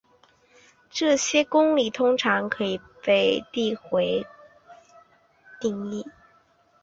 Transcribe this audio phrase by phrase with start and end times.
[0.89, 4.27] 这些公理通常可以被递回地
[5.59, 6.03] 定义。